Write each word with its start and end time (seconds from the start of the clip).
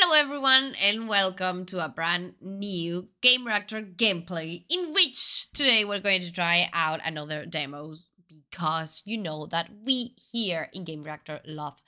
Hello 0.00 0.14
everyone 0.14 0.76
and 0.80 1.08
welcome 1.08 1.66
to 1.66 1.84
a 1.84 1.88
brand 1.88 2.34
new 2.40 3.08
Gamereactor 3.20 3.96
gameplay 3.96 4.64
in 4.70 4.92
which 4.94 5.50
today 5.52 5.84
we're 5.84 5.98
going 5.98 6.20
to 6.20 6.32
try 6.32 6.70
out 6.72 7.00
another 7.04 7.44
demos 7.44 8.06
because 8.28 9.02
you 9.04 9.18
know 9.18 9.46
that 9.46 9.68
we 9.84 10.12
here 10.30 10.68
in 10.72 10.84
Gamereactor 10.84 11.40
love 11.44 11.78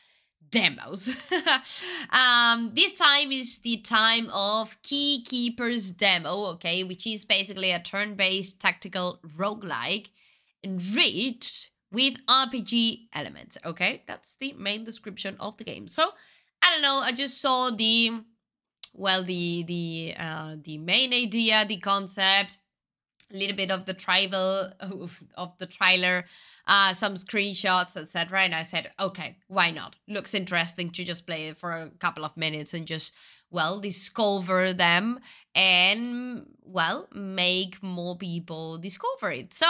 demos. 0.51 1.17
um, 2.11 2.73
this 2.75 2.95
time 2.95 3.31
is 3.31 3.59
the 3.59 3.77
time 3.77 4.29
of 4.35 4.77
Keykeeper's 4.83 5.93
demo, 5.93 6.47
okay, 6.55 6.83
which 6.83 7.07
is 7.07 7.25
basically 7.25 7.71
a 7.71 7.81
turn-based 7.81 8.59
tactical 8.59 9.21
roguelike 9.39 10.09
enriched 10.65 11.71
with 11.93 12.27
RPG 12.27 13.09
elements, 13.15 13.57
okay? 13.65 14.03
That's 14.09 14.35
the 14.35 14.53
main 14.55 14.83
description 14.83 15.37
of 15.39 15.57
the 15.59 15.65
game. 15.65 15.87
So, 15.87 16.11
I 16.63 16.71
don't 16.71 16.83
know, 16.83 17.01
I 17.01 17.13
just 17.13 17.41
saw 17.41 17.71
the 17.71 18.21
well 18.93 19.23
the 19.23 19.63
the 19.65 20.15
uh 20.19 20.57
the 20.63 20.79
main 20.79 21.13
idea, 21.13 21.65
the 21.65 21.79
concept, 21.79 22.59
a 23.33 23.37
little 23.37 23.57
bit 23.57 23.71
of 23.71 23.87
the 23.87 23.95
tribal 23.95 24.71
of, 25.37 25.53
the 25.59 25.67
trailer, 25.67 26.25
uh 26.67 26.93
some 26.93 27.15
screenshots, 27.15 27.97
etc. 27.97 28.43
And 28.43 28.55
I 28.55 28.63
said, 28.63 28.91
okay, 28.99 29.37
why 29.49 29.71
not? 29.71 29.97
Looks 30.09 30.35
interesting 30.35 30.91
to 30.91 31.05
just 31.05 31.27
play 31.27 31.49
it 31.49 31.59
for 31.59 31.73
a 31.73 31.91
couple 31.99 32.25
of 32.25 32.37
minutes 32.37 32.75
and 32.75 32.87
just 32.87 33.15
well 33.51 33.81
discover 33.81 34.73
them 34.73 35.19
and 35.55 36.47
well 36.63 37.09
make 37.13 37.83
more 37.83 38.17
people 38.17 38.79
discover 38.79 39.33
it. 39.33 39.55
So 39.55 39.67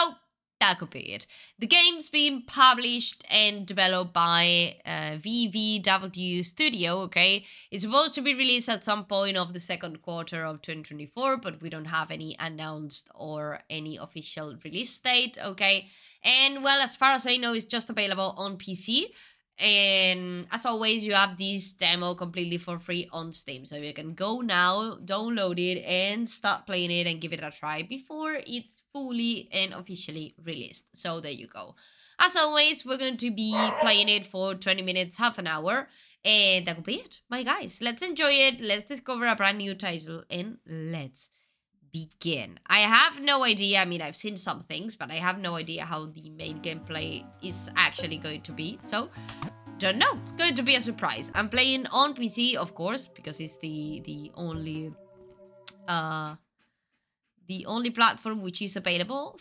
that 0.61 0.79
could 0.79 0.91
be 0.91 1.13
it. 1.13 1.25
The 1.59 1.67
game's 1.67 2.07
been 2.09 2.43
published 2.43 3.25
and 3.29 3.65
developed 3.65 4.13
by 4.13 4.77
uh, 4.85 5.17
VVW 5.17 6.45
Studio, 6.45 6.99
okay? 7.01 7.45
It's 7.71 7.83
supposed 7.83 8.13
to 8.13 8.21
be 8.21 8.33
released 8.33 8.69
at 8.69 8.85
some 8.85 9.05
point 9.05 9.37
of 9.37 9.53
the 9.53 9.59
second 9.59 10.01
quarter 10.01 10.45
of 10.45 10.61
2024, 10.61 11.37
but 11.37 11.61
we 11.61 11.69
don't 11.69 11.85
have 11.85 12.11
any 12.11 12.35
announced 12.39 13.09
or 13.15 13.59
any 13.69 13.97
official 13.97 14.55
release 14.63 14.97
date, 14.99 15.37
okay? 15.43 15.87
And 16.23 16.63
well, 16.63 16.79
as 16.79 16.95
far 16.95 17.11
as 17.11 17.25
I 17.25 17.37
know, 17.37 17.53
it's 17.53 17.65
just 17.65 17.89
available 17.89 18.35
on 18.37 18.57
PC. 18.57 19.05
And 19.61 20.47
as 20.51 20.65
always, 20.65 21.05
you 21.05 21.13
have 21.13 21.37
this 21.37 21.73
demo 21.73 22.15
completely 22.15 22.57
for 22.57 22.79
free 22.79 23.07
on 23.13 23.31
Steam. 23.31 23.63
So 23.65 23.75
you 23.75 23.93
can 23.93 24.15
go 24.15 24.41
now, 24.41 24.95
download 24.95 25.59
it, 25.59 25.83
and 25.85 26.27
start 26.27 26.65
playing 26.65 26.89
it 26.89 27.05
and 27.05 27.21
give 27.21 27.31
it 27.31 27.43
a 27.43 27.51
try 27.51 27.83
before 27.83 28.39
it's 28.47 28.83
fully 28.91 29.49
and 29.51 29.73
officially 29.73 30.33
released. 30.43 30.85
So 30.93 31.19
there 31.19 31.31
you 31.31 31.47
go. 31.47 31.75
As 32.19 32.35
always, 32.35 32.85
we're 32.85 32.97
going 32.97 33.17
to 33.17 33.31
be 33.31 33.55
playing 33.81 34.09
it 34.09 34.25
for 34.25 34.55
20 34.55 34.81
minutes, 34.81 35.17
half 35.17 35.37
an 35.37 35.47
hour. 35.47 35.89
And 36.23 36.67
that 36.67 36.75
could 36.75 36.85
be 36.85 36.97
it, 36.97 37.21
my 37.29 37.41
guys. 37.41 37.79
Let's 37.81 38.03
enjoy 38.03 38.31
it. 38.31 38.61
Let's 38.61 38.85
discover 38.85 39.25
a 39.25 39.35
brand 39.35 39.57
new 39.57 39.73
title 39.73 40.23
and 40.29 40.57
let's 40.67 41.30
begin. 41.91 42.59
I 42.67 42.79
have 42.79 43.21
no 43.21 43.43
idea. 43.43 43.79
I 43.79 43.85
mean, 43.85 44.01
I've 44.01 44.15
seen 44.15 44.37
some 44.37 44.59
things, 44.59 44.95
but 44.95 45.11
I 45.11 45.15
have 45.15 45.39
no 45.39 45.55
idea 45.55 45.85
how 45.85 46.05
the 46.05 46.29
main 46.29 46.59
gameplay 46.59 47.25
is 47.41 47.69
actually 47.75 48.17
going 48.17 48.41
to 48.41 48.51
be. 48.51 48.79
So, 48.81 49.09
don't 49.77 49.97
know. 49.97 50.17
It's 50.21 50.31
going 50.31 50.55
to 50.55 50.63
be 50.63 50.75
a 50.75 50.81
surprise. 50.81 51.31
I'm 51.35 51.49
playing 51.49 51.87
on 51.87 52.13
PC, 52.13 52.55
of 52.55 52.75
course, 52.75 53.07
because 53.07 53.39
it's 53.39 53.57
the 53.57 54.01
the 54.05 54.31
only 54.35 54.93
uh 55.87 56.35
the 57.47 57.65
only 57.65 57.89
platform 57.89 58.41
which 58.41 58.61
is 58.61 58.75
available 58.75 59.39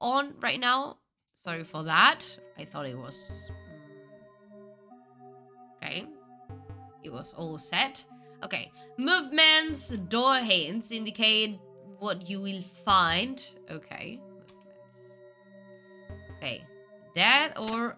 on 0.00 0.34
right 0.40 0.60
now. 0.60 0.98
Sorry 1.34 1.64
for 1.64 1.84
that. 1.84 2.26
I 2.58 2.64
thought 2.64 2.86
it 2.86 2.98
was 2.98 3.50
mm, 4.50 4.66
okay. 5.76 6.06
It 7.04 7.12
was 7.12 7.34
all 7.34 7.58
set. 7.58 8.04
Okay, 8.44 8.70
movements, 8.98 9.88
door 10.10 10.36
hints 10.36 10.90
indicate 10.90 11.58
what 11.98 12.28
you 12.28 12.40
will 12.40 12.62
find. 12.84 13.42
Okay. 13.70 14.20
Okay. 16.36 16.64
That 17.14 17.58
or 17.58 17.96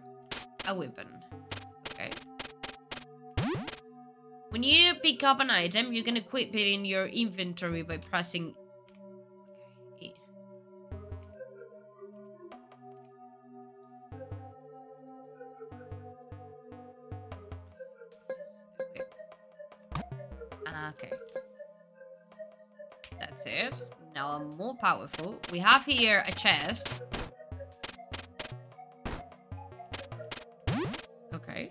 a 0.67 0.75
weapon. 0.75 1.09
Okay. 1.93 2.11
When 4.51 4.63
you 4.63 4.95
pick 4.95 5.23
up 5.23 5.41
an 5.41 5.51
item, 5.51 5.93
you 5.93 6.03
can 6.03 6.17
equip 6.17 6.55
it 6.55 6.73
in 6.73 6.85
your 6.85 7.07
inventory 7.07 7.83
by 7.83 7.99
pressing... 7.99 8.55
Ah, 20.67 20.91
okay. 20.91 21.11
Okay. 21.13 21.48
Now 24.15 24.29
I'm 24.37 24.57
more 24.57 24.75
powerful. 24.77 25.41
We 25.53 25.59
have 25.59 25.85
here 25.85 26.25
a 26.27 26.33
chest. 26.33 27.03
Okay. 31.35 31.71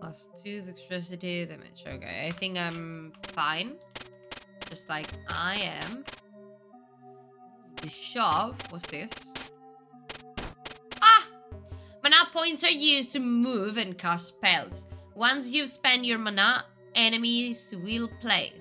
Plus 0.00 0.28
two 0.42 0.60
electricity 0.62 1.44
damage. 1.46 1.84
Okay, 1.86 2.26
I 2.28 2.30
think 2.32 2.56
I'm 2.58 3.12
fine. 3.22 3.76
Just 4.68 4.88
like 4.88 5.06
I 5.28 5.56
am. 5.56 6.04
The 7.82 7.88
shop. 7.88 8.62
What's 8.70 8.86
this? 8.86 9.10
Ah! 11.02 11.26
Points 12.32 12.62
are 12.62 12.70
used 12.70 13.12
to 13.12 13.20
move 13.20 13.78
and 13.78 13.96
cast 13.98 14.28
spells. 14.28 14.84
Once 15.18 15.50
you've 15.50 15.68
spent 15.68 16.04
your 16.04 16.16
mana, 16.16 16.64
enemies 16.94 17.74
will 17.82 18.08
play. 18.20 18.52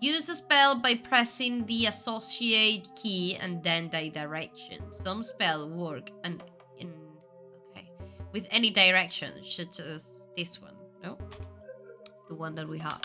Use 0.00 0.26
the 0.26 0.36
spell 0.36 0.80
by 0.80 0.94
pressing 0.94 1.66
the 1.66 1.86
associate 1.86 2.88
key 2.94 3.36
and 3.40 3.64
then 3.64 3.90
the 3.90 4.08
direction. 4.10 4.80
Some 4.92 5.24
spell 5.24 5.68
work 5.68 6.12
and 6.22 6.40
in 6.78 6.94
okay 7.72 7.90
with 8.32 8.46
any 8.52 8.70
direction, 8.70 9.42
such 9.42 9.80
as 9.80 10.28
this 10.36 10.62
one. 10.62 10.76
No, 11.02 11.18
the 12.28 12.36
one 12.36 12.54
that 12.54 12.68
we 12.68 12.78
have. 12.78 13.02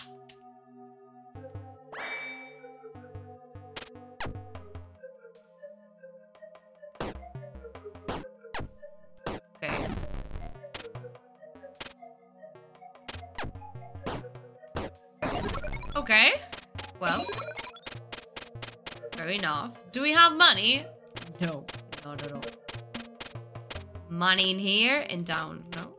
Okay. 16.11 16.41
Well. 16.99 17.25
Fair 19.13 19.29
enough. 19.29 19.77
Do 19.93 20.01
we 20.01 20.11
have 20.11 20.33
money? 20.33 20.85
No. 21.39 21.63
Not 22.03 22.21
at 22.25 22.33
all. 22.33 22.43
Money 24.09 24.51
in 24.51 24.59
here 24.59 25.05
and 25.09 25.25
down. 25.25 25.63
No? 25.77 25.90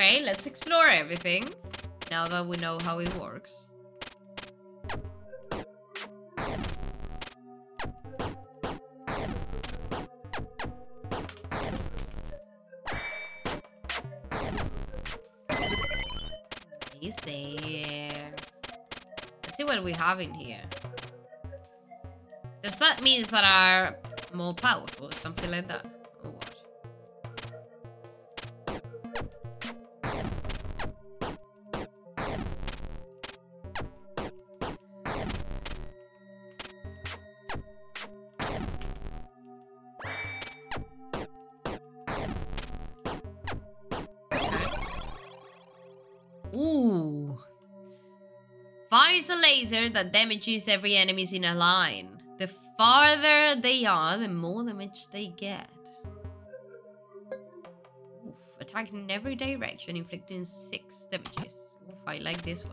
Okay, 0.00 0.22
let's 0.24 0.46
explore 0.46 0.86
everything. 0.86 1.44
Now 2.10 2.24
that 2.24 2.46
we 2.46 2.56
know 2.56 2.78
how 2.80 3.00
it 3.00 3.14
works. 3.16 3.68
Easy. 17.02 18.08
Let's 19.44 19.56
see 19.58 19.64
what 19.64 19.84
we 19.84 19.92
have 19.92 20.18
in 20.18 20.32
here. 20.32 20.62
Does 22.62 22.78
that 22.78 23.02
mean 23.02 23.22
that 23.24 23.44
are 23.44 23.98
more 24.32 24.54
powerful? 24.54 25.10
Something 25.10 25.50
like 25.50 25.68
that? 25.68 25.84
Oh, 26.24 26.30
or 26.30 26.59
laser 49.70 49.88
that 49.90 50.12
damages 50.12 50.68
every 50.68 50.96
enemies 50.96 51.32
in 51.32 51.44
a 51.44 51.54
line. 51.54 52.20
The 52.38 52.48
farther 52.78 53.60
they 53.60 53.84
are, 53.84 54.18
the 54.18 54.28
more 54.28 54.64
damage 54.64 55.08
they 55.12 55.28
get. 55.28 55.68
Oof, 58.26 58.34
attack 58.60 58.92
in 58.92 59.10
every 59.10 59.34
direction, 59.34 59.96
inflicting 59.96 60.44
6 60.44 61.08
damages. 61.10 61.76
Oof, 61.88 61.96
I 62.06 62.18
like 62.18 62.42
this 62.42 62.64
one. 62.64 62.72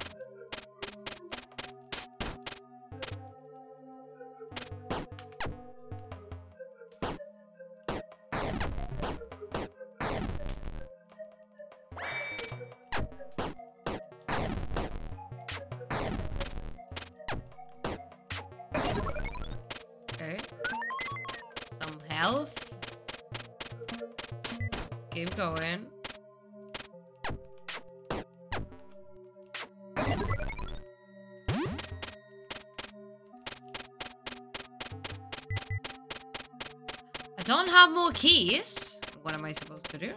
Don't 37.47 37.69
have 37.69 37.93
more 37.93 38.11
keys. 38.11 38.99
What 39.21 39.33
am 39.33 39.45
I 39.45 39.53
supposed 39.53 39.89
to 39.91 39.97
do? 39.97 40.13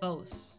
Both. 0.00 0.55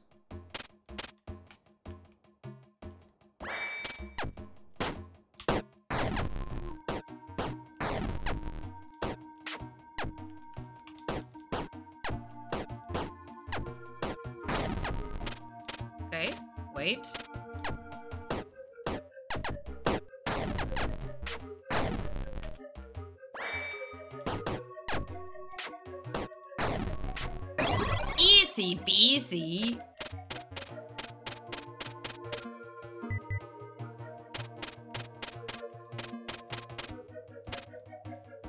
Easy 28.57 28.80
peasy. 28.88 29.80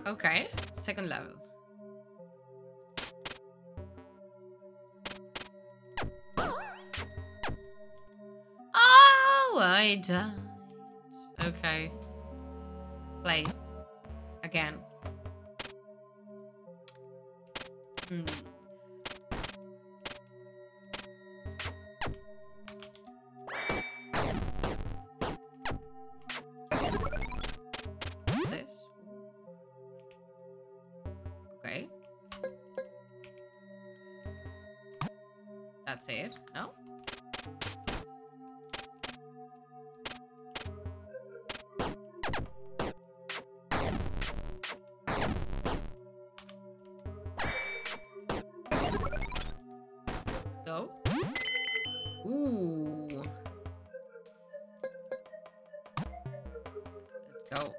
Okay, 0.06 0.49
second 0.72 1.10
level. 1.10 1.34
Oh, 8.75 9.61
I 9.62 10.00
died. 10.02 10.32
Okay. 11.44 11.90
Play. 13.22 13.44
Again. 14.43 14.76
Hmm. 18.09 18.48
No? 36.08 36.70
Let's 50.46 50.56
go. 50.64 50.90
Ooh. 52.24 53.22
Let's 57.34 57.44
go. 57.52 57.74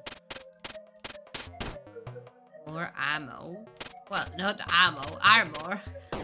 More 2.68 2.92
ammo. 2.96 3.66
Well, 4.12 4.26
not 4.38 4.62
ammo, 4.72 5.02
armor. 5.24 5.82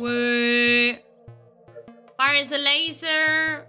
Wait. 0.00 1.02
Fires 2.16 2.52
a 2.52 2.58
laser. 2.58 3.66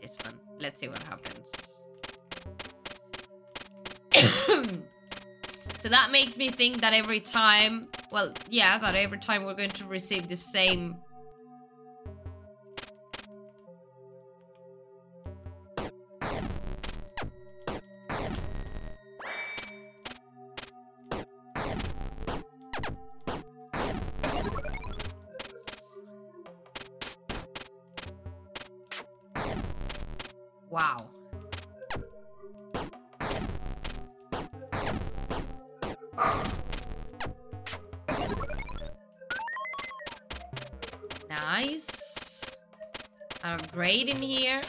This 0.00 0.16
one. 0.22 0.34
Let's 0.60 0.80
see 0.80 0.88
what 0.88 1.02
happens. 1.02 1.50
so 5.80 5.88
that 5.88 6.12
makes 6.12 6.38
me 6.38 6.50
think 6.50 6.80
that 6.80 6.92
every 6.92 7.18
time, 7.18 7.88
well, 8.12 8.32
yeah, 8.48 8.78
that 8.78 8.94
every 8.94 9.18
time 9.18 9.44
we're 9.44 9.54
going 9.54 9.70
to 9.70 9.84
receive 9.86 10.28
the 10.28 10.36
same 10.36 10.98
Upgrade 43.88 44.10
in 44.10 44.20
here. 44.20 44.60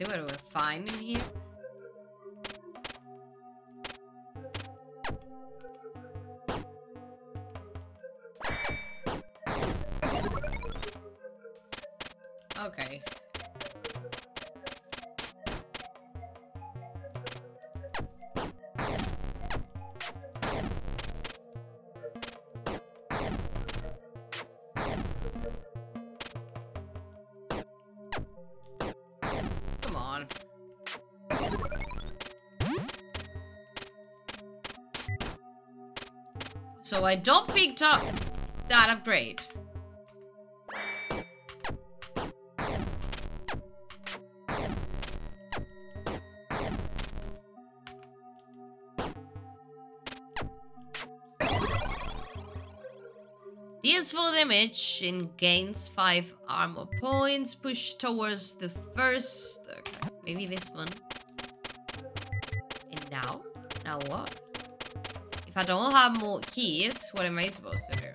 See 0.00 0.10
what 0.10 0.20
we'll 0.20 0.36
find 0.50 0.88
in 0.88 0.98
here. 0.98 1.49
So 36.90 37.04
I 37.04 37.14
don't 37.14 37.46
picked 37.46 37.82
up 37.82 38.02
that 38.68 38.90
upgrade. 38.90 39.40
Deals 53.84 54.10
full 54.10 54.32
damage 54.32 55.04
and 55.06 55.36
gains 55.36 55.86
5 55.86 56.34
armor 56.48 56.86
points. 57.00 57.54
Push 57.54 57.94
towards 57.94 58.54
the 58.54 58.68
first... 58.96 59.60
Okay, 59.78 60.08
maybe 60.24 60.46
this 60.46 60.68
one. 60.70 60.88
And 62.90 63.10
now? 63.12 63.42
Now 63.84 64.00
what? 64.08 64.49
I 65.60 65.62
don't 65.62 65.92
have 65.92 66.18
more 66.18 66.40
keys, 66.40 67.10
what 67.12 67.26
am 67.26 67.38
I 67.38 67.48
supposed 67.48 67.84
to 67.92 67.98
do? 67.98 68.06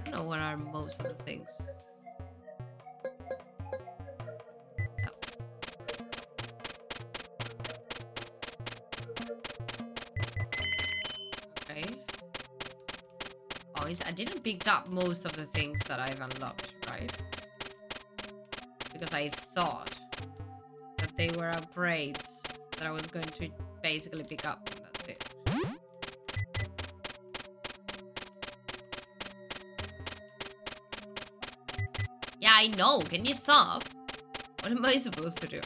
I 0.00 0.04
don't 0.04 0.14
know 0.14 0.22
what 0.22 0.38
are 0.38 0.56
most 0.56 1.00
of 1.00 1.08
the 1.08 1.24
things. 1.24 1.60
Oh. 5.04 5.10
Okay. 11.70 11.84
Oh, 13.76 13.84
I 14.06 14.12
didn't 14.12 14.42
pick 14.42 14.66
up 14.66 14.88
most 14.88 15.26
of 15.26 15.32
the 15.36 15.44
things 15.48 15.82
that 15.82 16.00
I've 16.00 16.18
unlocked, 16.18 16.72
right? 16.88 17.12
Because 18.90 19.12
I 19.12 19.28
thought 19.54 19.94
they 21.16 21.28
were 21.36 21.50
upgrades 21.50 22.42
that 22.72 22.86
I 22.86 22.90
was 22.90 23.02
going 23.02 23.24
to 23.24 23.50
basically 23.82 24.24
pick 24.24 24.46
up. 24.46 24.68
That's 24.68 25.08
it. 25.08 25.24
Yeah, 32.40 32.50
I 32.52 32.68
know. 32.76 33.00
Can 33.00 33.24
you 33.24 33.34
stop? 33.34 33.84
What 34.62 34.72
am 34.72 34.84
I 34.84 34.96
supposed 34.96 35.38
to 35.38 35.46
do? 35.46 35.60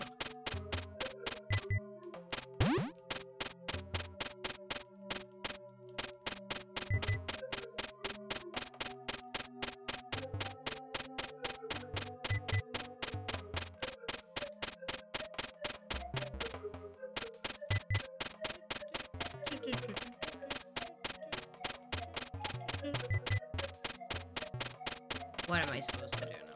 I 25.78 25.80
supposed 25.80 26.14
to 26.14 26.26
do 26.26 26.47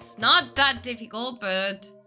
it's 0.00 0.16
not 0.18 0.56
that 0.56 0.82
difficult, 0.82 1.40
but... 1.42 1.99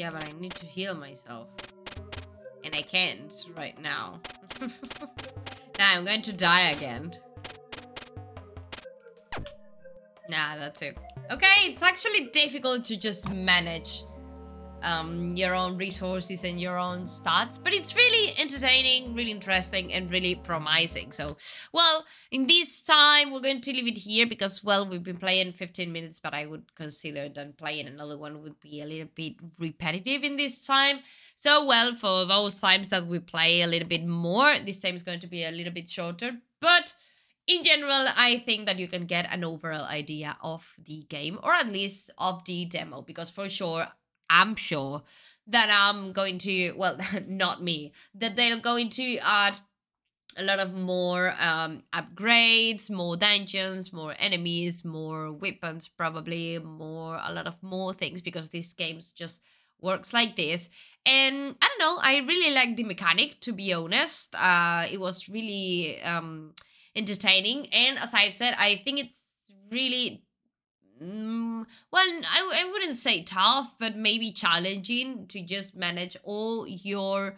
Yeah, 0.00 0.10
but 0.12 0.24
I 0.24 0.32
need 0.40 0.54
to 0.54 0.64
heal 0.64 0.94
myself. 0.94 1.48
And 2.64 2.74
I 2.74 2.80
can't 2.80 3.30
right 3.54 3.78
now. 3.82 4.18
nah, 4.62 4.68
I'm 5.78 6.06
going 6.06 6.22
to 6.22 6.32
die 6.32 6.70
again. 6.70 7.12
Nah, 10.30 10.56
that's 10.56 10.80
it. 10.80 10.96
Okay, 11.30 11.66
it's 11.66 11.82
actually 11.82 12.28
difficult 12.32 12.82
to 12.84 12.96
just 12.96 13.28
manage 13.30 14.04
um, 14.82 15.34
your 15.36 15.54
own 15.54 15.76
resources 15.76 16.44
and 16.44 16.60
your 16.60 16.78
own 16.78 17.02
stats, 17.02 17.58
but 17.62 17.72
it's 17.72 17.94
really 17.94 18.34
entertaining, 18.38 19.14
really 19.14 19.30
interesting, 19.30 19.92
and 19.92 20.10
really 20.10 20.34
promising. 20.34 21.12
So, 21.12 21.36
well, 21.72 22.04
in 22.30 22.46
this 22.46 22.80
time, 22.82 23.32
we're 23.32 23.40
going 23.40 23.60
to 23.60 23.72
leave 23.72 23.88
it 23.88 23.98
here 23.98 24.26
because, 24.26 24.64
well, 24.64 24.88
we've 24.88 25.02
been 25.02 25.18
playing 25.18 25.52
15 25.52 25.92
minutes, 25.92 26.20
but 26.20 26.34
I 26.34 26.46
would 26.46 26.74
consider 26.74 27.28
that 27.28 27.56
playing 27.56 27.86
another 27.86 28.18
one 28.18 28.42
would 28.42 28.60
be 28.60 28.80
a 28.80 28.86
little 28.86 29.08
bit 29.14 29.34
repetitive 29.58 30.24
in 30.24 30.36
this 30.36 30.66
time. 30.66 31.00
So, 31.36 31.64
well, 31.64 31.94
for 31.94 32.24
those 32.24 32.60
times 32.60 32.88
that 32.90 33.06
we 33.06 33.18
play 33.18 33.62
a 33.62 33.66
little 33.66 33.88
bit 33.88 34.06
more, 34.06 34.58
this 34.58 34.78
time 34.78 34.94
is 34.94 35.02
going 35.02 35.20
to 35.20 35.26
be 35.26 35.44
a 35.44 35.50
little 35.50 35.72
bit 35.72 35.88
shorter, 35.88 36.32
but 36.60 36.94
in 37.46 37.64
general, 37.64 38.06
I 38.16 38.42
think 38.46 38.66
that 38.66 38.78
you 38.78 38.86
can 38.86 39.06
get 39.06 39.32
an 39.32 39.44
overall 39.44 39.84
idea 39.84 40.36
of 40.42 40.72
the 40.78 41.04
game, 41.08 41.38
or 41.42 41.52
at 41.52 41.68
least 41.68 42.10
of 42.16 42.44
the 42.44 42.66
demo, 42.66 43.02
because 43.02 43.30
for 43.30 43.48
sure, 43.48 43.88
I'm 44.30 44.54
sure 44.54 45.02
that 45.48 45.68
I'm 45.70 46.12
going 46.12 46.38
to, 46.38 46.72
well, 46.72 46.98
not 47.26 47.62
me, 47.62 47.92
that 48.14 48.36
they're 48.36 48.58
going 48.58 48.88
to 48.90 49.18
add 49.18 49.56
a 50.36 50.44
lot 50.44 50.60
of 50.60 50.72
more 50.72 51.34
um, 51.40 51.82
upgrades, 51.92 52.90
more 52.90 53.16
dungeons, 53.16 53.92
more 53.92 54.14
enemies, 54.18 54.84
more 54.84 55.32
weapons, 55.32 55.88
probably 55.88 56.58
more, 56.60 57.20
a 57.22 57.32
lot 57.32 57.46
of 57.46 57.56
more 57.62 57.92
things, 57.92 58.22
because 58.22 58.50
this 58.50 58.72
game's 58.72 59.10
just 59.10 59.42
works 59.80 60.12
like 60.12 60.36
this. 60.36 60.68
And 61.04 61.56
I 61.60 61.68
don't 61.68 61.78
know, 61.78 61.98
I 62.00 62.18
really 62.18 62.54
like 62.54 62.76
the 62.76 62.84
mechanic, 62.84 63.40
to 63.40 63.52
be 63.52 63.72
honest. 63.72 64.34
Uh, 64.38 64.86
it 64.90 65.00
was 65.00 65.28
really 65.28 66.00
um, 66.02 66.54
entertaining. 66.94 67.66
And 67.72 67.98
as 67.98 68.14
I've 68.14 68.34
said, 68.34 68.54
I 68.58 68.80
think 68.84 69.00
it's 69.00 69.52
really 69.70 70.22
Mm, 71.02 71.64
well, 71.90 72.06
I, 72.06 72.52
I 72.66 72.70
wouldn't 72.70 72.96
say 72.96 73.22
tough, 73.22 73.76
but 73.78 73.96
maybe 73.96 74.32
challenging 74.32 75.26
to 75.28 75.42
just 75.42 75.74
manage 75.74 76.16
all 76.24 76.66
your, 76.68 77.36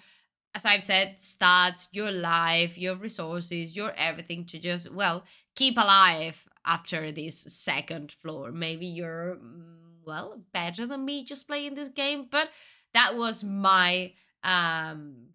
as 0.54 0.64
I've 0.64 0.82
said, 0.82 1.16
stats, 1.18 1.88
your 1.92 2.10
life, 2.10 2.76
your 2.76 2.96
resources, 2.96 3.76
your 3.76 3.92
everything 3.96 4.46
to 4.46 4.58
just, 4.58 4.92
well, 4.92 5.24
keep 5.54 5.76
alive 5.76 6.44
after 6.66 7.12
this 7.12 7.38
second 7.38 8.12
floor. 8.20 8.50
Maybe 8.50 8.86
you're, 8.86 9.36
mm, 9.40 9.76
well, 10.04 10.42
better 10.52 10.84
than 10.84 11.04
me 11.04 11.22
just 11.22 11.46
playing 11.46 11.76
this 11.76 11.88
game, 11.88 12.26
but 12.28 12.50
that 12.94 13.16
was 13.16 13.44
my, 13.44 14.12
um, 14.42 15.28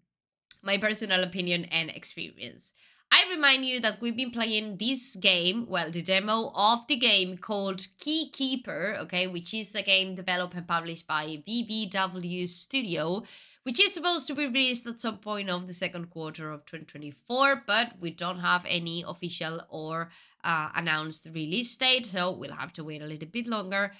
my 0.62 0.76
personal 0.78 1.22
opinion 1.24 1.64
and 1.66 1.90
experience. 1.90 2.72
I 3.10 3.24
remind 3.30 3.64
you 3.64 3.80
that 3.80 4.00
we've 4.00 4.16
been 4.16 4.30
playing 4.30 4.76
this 4.76 5.16
game, 5.16 5.66
well, 5.66 5.90
the 5.90 6.02
demo 6.02 6.52
of 6.54 6.86
the 6.88 6.96
game 6.96 7.38
called 7.38 7.86
Keykeeper, 7.98 8.98
okay, 8.98 9.26
which 9.26 9.54
is 9.54 9.74
a 9.74 9.82
game 9.82 10.14
developed 10.14 10.54
and 10.54 10.68
published 10.68 11.06
by 11.06 11.42
VVW 11.48 12.46
Studio, 12.46 13.22
which 13.62 13.80
is 13.80 13.94
supposed 13.94 14.26
to 14.26 14.34
be 14.34 14.46
released 14.46 14.86
at 14.86 15.00
some 15.00 15.18
point 15.18 15.48
of 15.48 15.66
the 15.66 15.72
second 15.72 16.10
quarter 16.10 16.50
of 16.50 16.66
2024, 16.66 17.64
but 17.66 17.94
we 17.98 18.10
don't 18.10 18.40
have 18.40 18.64
any 18.68 19.02
official 19.06 19.62
or 19.70 20.10
uh, 20.44 20.68
announced 20.74 21.28
release 21.34 21.74
date, 21.76 22.04
so 22.04 22.30
we'll 22.30 22.52
have 22.52 22.74
to 22.74 22.84
wait 22.84 23.00
a 23.00 23.06
little 23.06 23.28
bit 23.28 23.46
longer. 23.46 23.92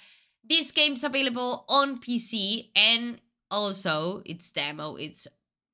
This 0.47 0.71
game's 0.71 1.03
available 1.03 1.65
on 1.67 1.99
PC 1.99 2.69
and 2.75 3.19
also 3.49 4.21
its 4.23 4.51
demo, 4.51 4.95
it's 4.97 5.27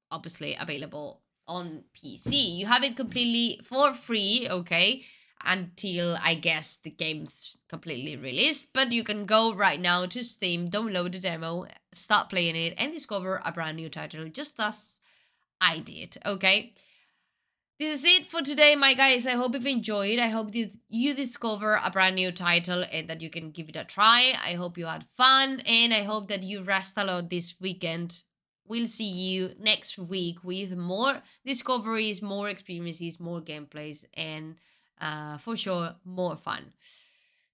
obviously 0.10 0.56
available 0.58 1.22
on 1.48 1.84
PC. 1.96 2.58
You 2.58 2.66
have 2.66 2.84
it 2.84 2.96
completely 2.96 3.60
for 3.64 3.94
free, 3.94 4.48
okay? 4.50 5.04
until 5.46 6.18
I 6.22 6.36
guess 6.36 6.78
the 6.78 6.90
game's 6.90 7.58
completely 7.70 8.18
released. 8.18 8.74
But 8.74 8.92
you 8.92 9.04
can 9.04 9.26
go 9.26 9.54
right 9.54 9.80
now 9.80 10.06
to 10.08 10.24
Steam, 10.24 10.70
download 10.70 11.14
the 11.14 11.20
demo, 11.20 11.66
start 11.94 12.30
playing 12.30 12.56
it, 12.56 12.74
and 12.78 12.92
discover 12.92 13.42
a 13.46 13.52
brand 13.52 13.78
new 13.78 13.90
title, 13.90 14.28
just 14.28 14.60
as 14.60 15.00
I 15.62 15.80
did. 15.80 16.18
Okay. 16.26 16.74
This 17.78 18.00
is 18.00 18.06
it 18.06 18.28
for 18.28 18.42
today, 18.42 18.76
my 18.76 18.94
guys. 18.94 19.28
I 19.28 19.32
hope 19.32 19.54
you've 19.54 19.68
enjoyed. 19.68 20.18
I 20.18 20.30
hope 20.30 20.54
that 20.54 20.78
you 20.88 21.14
discover 21.14 21.80
a 21.84 21.92
brand 21.92 22.16
new 22.16 22.32
title 22.32 22.86
and 22.90 23.10
that 23.10 23.22
you 23.22 23.30
can 23.30 23.52
give 23.52 23.68
it 23.68 23.76
a 23.76 23.84
try. 23.84 24.34
I 24.42 24.54
hope 24.54 24.78
you 24.78 24.86
had 24.86 25.04
fun 25.04 25.60
and 25.66 25.94
I 25.94 26.04
hope 26.04 26.30
that 26.30 26.44
you 26.44 26.64
rest 26.64 26.98
a 26.98 27.04
lot 27.04 27.30
this 27.30 27.56
weekend. 27.60 28.24
We'll 28.68 28.88
see 28.88 29.10
you 29.10 29.52
next 29.60 29.98
week 29.98 30.44
with 30.44 30.76
more 30.76 31.22
discoveries, 31.46 32.22
more 32.22 32.50
experiences, 32.50 33.20
more 33.20 33.42
gameplays, 33.42 34.06
and 34.14 34.56
uh, 35.00 35.38
for 35.38 35.56
sure, 35.56 35.96
more 36.04 36.36
fun. 36.36 36.74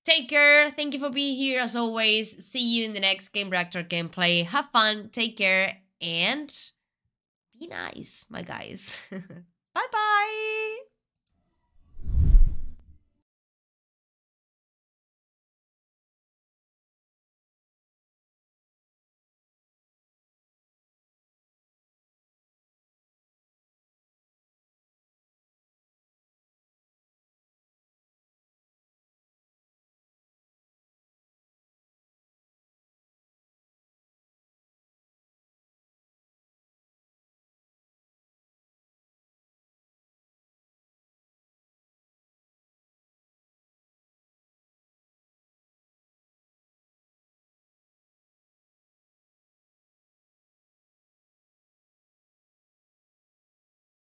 Take 0.06 0.30
care. 0.30 0.70
Thank 0.72 0.94
you 0.94 1.00
for 1.00 1.10
being 1.10 1.36
here 1.36 1.60
as 1.60 1.76
always. 1.76 2.44
See 2.44 2.78
you 2.78 2.86
in 2.86 2.94
the 2.94 3.00
next 3.00 3.34
Gamereactor 3.34 3.88
gameplay. 3.88 4.46
Have 4.46 4.70
fun. 4.72 5.10
Take 5.12 5.38
care 5.38 5.78
and 6.02 6.52
be 7.60 7.68
nice, 7.68 8.26
my 8.30 8.42
guys. 8.42 8.98
bye 9.12 9.88
bye. 9.92 10.51